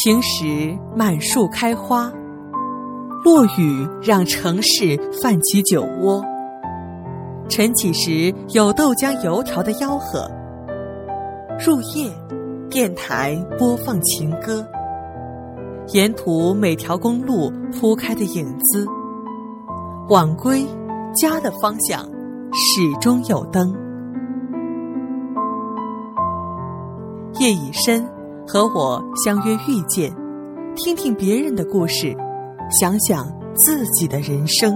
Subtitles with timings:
[0.00, 2.08] 晴时满树开花，
[3.24, 6.22] 落雨让城市泛起酒窝。
[7.48, 10.30] 晨起时有豆浆油条的吆喝，
[11.58, 12.12] 入夜，
[12.70, 14.64] 电台播放情歌，
[15.88, 18.86] 沿途每条公路铺开的影子，
[20.10, 20.64] 晚归
[21.20, 22.04] 家的方向
[22.52, 23.74] 始终有灯。
[27.40, 28.08] 夜已深，
[28.50, 30.10] 和我相约遇见，
[30.74, 32.16] 听听别人的故事，
[32.80, 34.74] 想想自己的人生。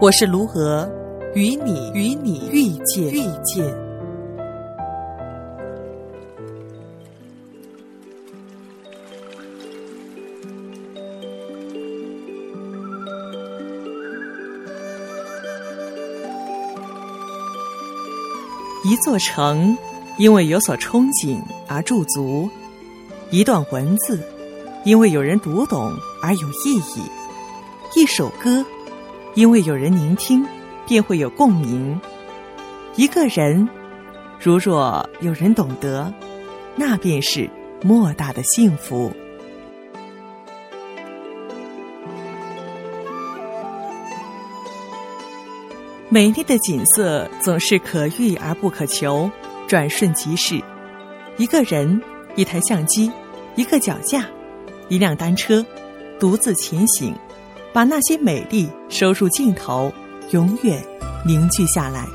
[0.00, 0.90] 我是卢娥，
[1.32, 3.64] 与你与你遇见遇见。
[18.82, 19.78] 一座城。
[20.18, 22.48] 因为有所憧憬而驻足，
[23.30, 24.22] 一段文字，
[24.84, 27.02] 因为有人读懂而有意义；
[27.94, 28.64] 一首歌，
[29.34, 30.46] 因为有人聆听，
[30.86, 31.98] 便会有共鸣；
[32.94, 33.68] 一个人，
[34.40, 36.12] 如若有人懂得，
[36.76, 37.50] 那便是
[37.82, 39.12] 莫大的幸福。
[46.08, 49.28] 美丽的景色总是可遇而不可求。
[49.66, 50.62] 转瞬即逝，
[51.38, 52.00] 一个人，
[52.36, 53.10] 一台相机，
[53.54, 54.26] 一个脚架，
[54.88, 55.64] 一辆单车，
[56.20, 57.14] 独自前行，
[57.72, 59.90] 把那些美丽收入镜头，
[60.32, 60.84] 永远
[61.24, 62.06] 凝聚下来。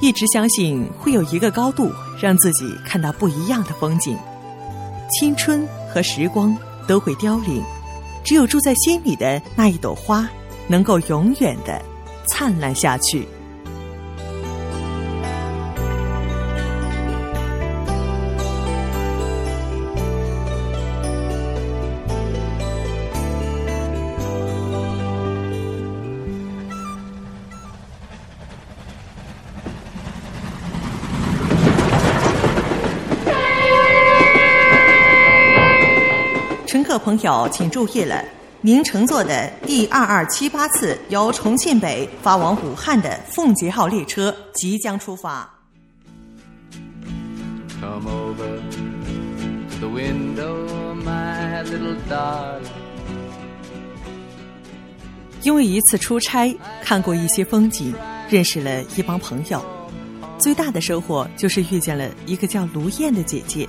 [0.00, 4.18] 一直相信会有一个高度，让自己看到不一样的风景。
[5.12, 6.54] 青春和时光
[6.88, 7.62] 都会凋零，
[8.24, 10.28] 只有住在心里的那一朵花。
[10.66, 11.78] 能够永远的
[12.26, 13.28] 灿烂下去。
[36.94, 38.24] 乘客朋友，请注意了。
[38.60, 45.52] 您乘坐的第二二七八次由重庆北发往武汉的奉节号列车即将出发。
[55.42, 57.92] 因为一次出差，看过一些风景，
[58.30, 59.60] 认识了一帮朋友，
[60.38, 63.68] 最大的收获就是遇见了一个叫卢燕的姐姐，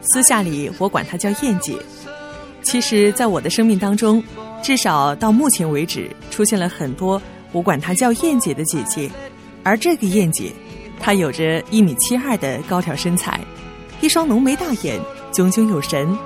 [0.00, 1.76] 私下里我管她叫燕姐。
[2.64, 4.22] 其实，在我的生命当中，
[4.62, 7.20] 至少到目前为止，出现了很多
[7.52, 9.08] 我管她叫燕姐的姐姐。
[9.62, 10.50] 而这个燕姐，
[10.98, 13.38] 她有着一米七二的高挑身材，
[14.00, 14.98] 一双浓眉大眼，
[15.30, 16.18] 炯炯有神，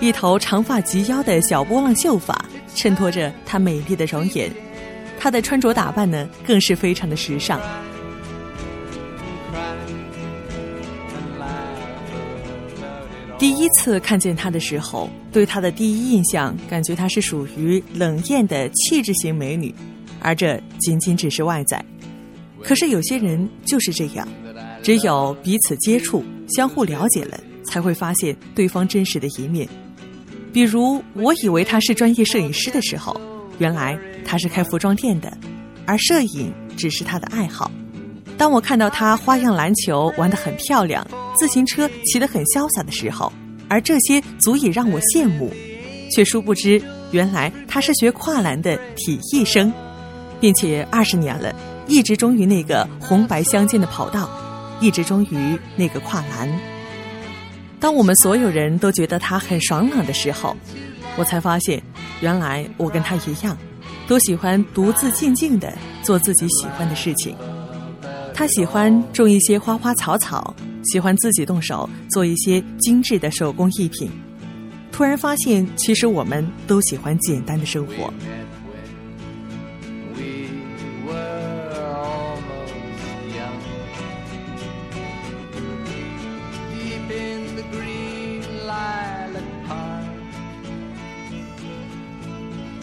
[0.00, 2.42] 一头长发及腰的小波浪秀发
[2.74, 4.50] 衬托着她美丽的容颜。
[5.18, 7.60] 她的穿着打扮呢，更是非常的时尚。
[13.38, 19.74] 第一次看见她的时候，对她的第一印象，感觉她是属于冷艳的气质型美女，
[20.20, 21.84] 而这仅仅只是外在。
[22.62, 24.28] 可是有些人就是这样，
[24.82, 29.68] 只有彼此接触、相互了解了，才会发现对方真实的一面。
[30.52, 33.20] 比如，我以为他是专业摄影师的时候，
[33.58, 35.36] 原来他是开服装店的，
[35.84, 37.68] 而摄影只是他的爱好。
[38.42, 41.06] 当我看到他花样篮球玩得很漂亮。
[41.38, 43.32] 自行车骑得很潇洒的时候，
[43.68, 45.54] 而这些足以让我羡慕，
[46.10, 46.82] 却殊不知，
[47.12, 49.72] 原来他是学跨栏的体艺生，
[50.40, 51.54] 并且二十年了，
[51.86, 54.28] 一直忠于那个红白相间的跑道，
[54.80, 56.50] 一直忠于那个跨栏。
[57.78, 60.56] 当我们所有人都觉得他很爽朗的时候，
[61.16, 61.80] 我才发现，
[62.20, 63.56] 原来我跟他一样，
[64.08, 65.72] 都喜欢独自静静的
[66.02, 67.36] 做自己喜欢的事情。
[68.34, 70.54] 他喜欢种一些花花草草。
[70.84, 74.10] 喜欢自己动手做一些精致的手工艺品，
[74.90, 78.12] 突然发现，其实我们都喜欢简单的生活。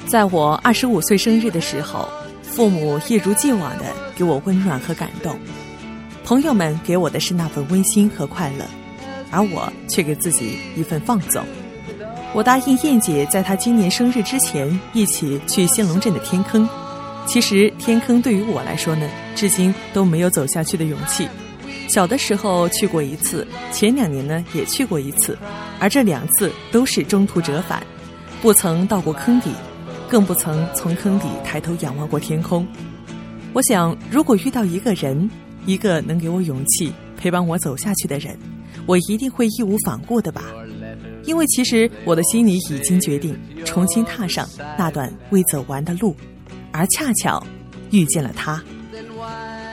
[0.08, 2.10] 在我二十五岁生日的时候，
[2.60, 3.86] 父母一如既往的
[4.18, 5.40] 给我温暖和感动。
[6.26, 8.66] 朋友们给我的是那份温馨和快乐，
[9.32, 11.42] 而我却给自己一份放纵。
[12.34, 16.68] 我答应燕姐，在她今年生日之前一起去兴隆镇的天坑。
[17.26, 21.30] 其实天坑对于我来说呢，至今都没有走下去的勇气。
[21.88, 25.38] 小的时候去过一次，前两年呢也去过一次，
[25.80, 27.82] 而这两次都是中途折返，
[28.42, 29.50] 不曾到过坑底，
[30.10, 32.66] 更不曾从坑底抬头仰望过天空。
[33.54, 35.30] 我想，如果遇到一个人，
[35.66, 38.38] 一个能给我勇气、陪伴我走下去的人，
[38.86, 40.44] 我一定会义无反顾的吧。
[41.26, 44.48] 因为其实我的心里已经决定重新踏上
[44.78, 46.16] 那段未走完的路，
[46.72, 47.46] 而恰巧
[47.92, 48.62] 遇见了他。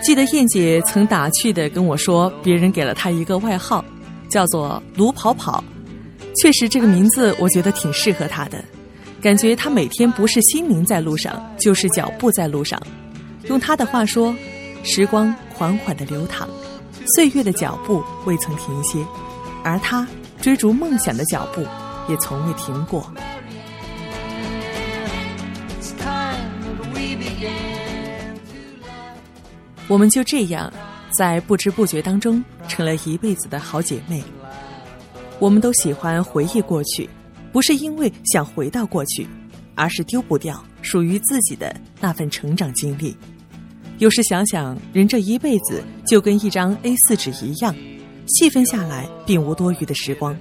[0.03, 3.85] 记得燕姐曾打趣的跟我说，别人给了她一个外号，
[4.29, 5.65] 叫做“卢跑跑”。
[6.41, 8.63] 确实，这个名字我觉得挺适合她的，
[9.21, 12.81] 感觉她每天不是心灵在路上，就是脚步在路上。
[13.45, 14.35] 用她的话说，
[14.85, 16.49] 时光缓缓的流淌，
[17.15, 19.05] 岁月的脚步未曾停歇，
[19.65, 20.07] 而她
[20.41, 21.67] 追逐梦想的脚步
[22.09, 23.11] 也从未停过。
[29.89, 30.73] 我们就这样，
[31.17, 34.23] 在不知不觉当中成了一辈子的好姐妹。
[35.39, 37.09] 我们都喜欢回忆过去，
[37.57, 39.27] 不是因为想回到过去，
[39.75, 43.17] 而是丢不掉属于自己的那份成长经历。
[43.97, 47.75] 有时想想，人这一辈子就跟一张 A 四纸一样，
[48.27, 50.37] 细分下来并无多余的时光。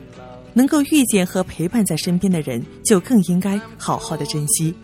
[0.54, 4.76] 能够遇见和陪伴在身边的人，就更应该好好的珍惜。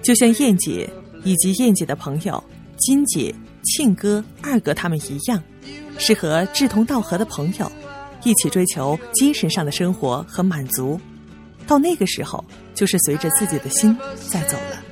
[0.00, 0.88] 就像燕姐
[1.24, 2.42] 以及燕姐的朋友
[2.78, 3.34] 金姐。
[3.64, 5.42] 庆哥、二哥他们一样，
[5.98, 7.70] 是和志同道合的朋友
[8.24, 10.98] 一起追求精神上的生活和满足。
[11.70, 12.44] 到那个时候，
[12.74, 13.96] 就是随着自己的心
[14.28, 14.82] 在走了。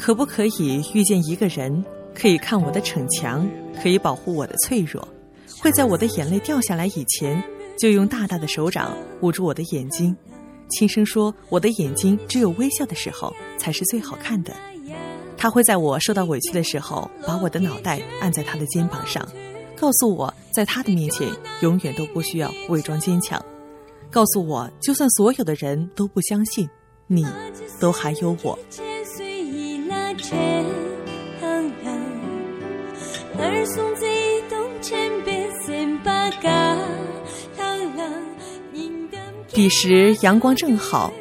[0.00, 3.46] 可不可以遇见一个人，可以看我的逞强，
[3.82, 5.06] 可以保护我的脆弱，
[5.60, 7.44] 会在我的眼泪掉下来以前，
[7.78, 10.16] 就用大大的手掌捂住我的眼睛，
[10.70, 14.54] 轻声说：“我的眼睛只有微笑的时候才是最好看的。”
[15.36, 19.22] 他会在我受到委屈的时候，把我的脑袋按在他的肩膀上。
[19.76, 21.28] 告诉我在他的面前
[21.60, 23.38] 永远都不需要伪装坚强，
[24.10, 26.66] 告诉我就算所有的人都不相信，
[27.06, 27.22] 你
[27.78, 28.58] 都还有我。
[39.52, 41.12] 彼时阳光正好，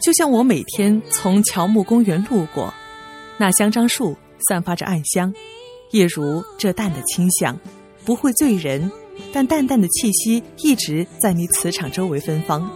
[0.00, 2.72] 就像我每天从乔木公园路过，
[3.38, 4.14] 那香樟树
[4.48, 5.32] 散发着暗香，
[5.90, 7.58] 也如这淡的清香。
[8.04, 8.90] 不会醉人，
[9.32, 12.68] 但淡淡的气息一直在你磁场周围芬芳，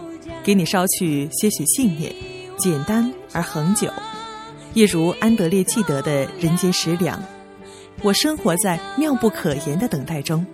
[0.43, 2.11] 给你捎去些许信念，
[2.57, 3.91] 简单而恒久。
[4.77, 7.19] 一如安德烈记得的人间食粮，
[8.03, 10.45] 我生活在妙不可言的等待中，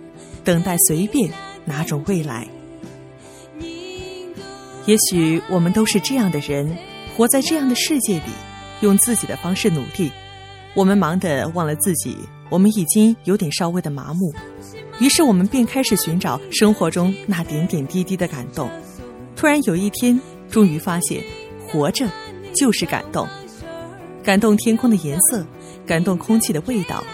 [0.42, 1.30] 等待随便
[1.66, 2.48] 哪种未来。
[4.86, 6.74] 也许我们都是这样的人，
[7.14, 8.32] 活在这样的世界里，
[8.80, 10.10] 用自己的方式努力。
[10.72, 12.16] 我们忙得忘了自己，
[12.48, 14.34] 我们已经有点稍微的麻木。
[15.00, 18.70] 于是我们便开始寻找生活中那点点滴滴的感动。
[19.36, 21.22] 突然有一天，终于发现，
[21.68, 22.08] 活着
[22.56, 23.28] 就是感动，
[24.24, 25.46] 感动天空的颜色，
[25.86, 27.04] 感动空气的味道，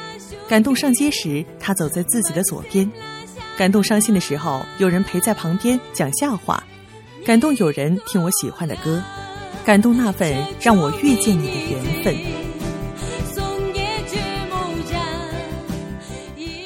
[0.49, 2.89] 感动上街时他走在自己的左边，
[3.59, 6.63] 感动伤心的时候有人陪在旁边讲笑话，
[7.27, 9.03] 感动有人听我喜欢的歌，
[9.65, 12.17] 感动那份让我遇见你的缘分。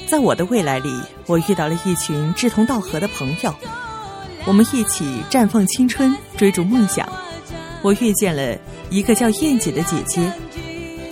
[0.07, 0.91] 在我的未来里，
[1.27, 3.55] 我遇到了一群志同道合的朋友，
[4.45, 7.09] 我们一起绽放青春，追逐梦想。
[7.83, 8.57] 我遇见了
[8.91, 10.21] 一个叫燕姐的姐姐，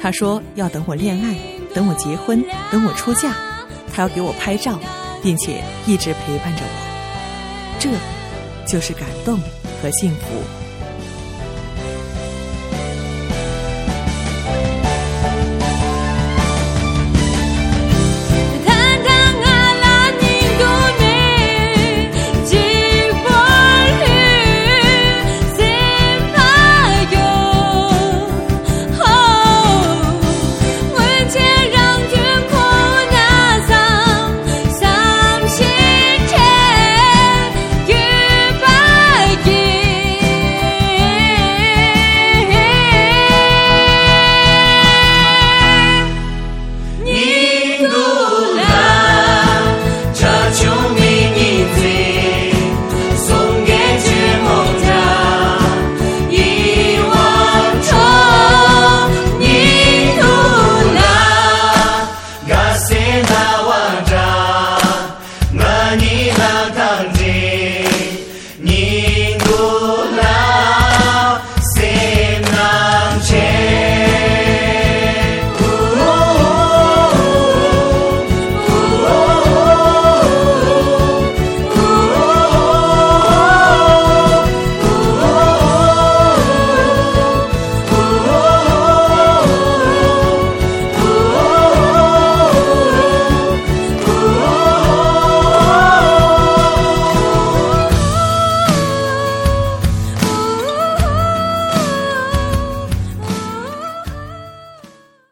[0.00, 1.37] 她说要等我恋爱，
[1.75, 3.35] 等我结婚，等我出嫁，
[3.93, 4.79] 她要给我拍照，
[5.23, 7.76] 并且一直陪伴着我。
[7.79, 7.91] 这，
[8.67, 9.38] 就是感动
[9.83, 10.62] 和幸福。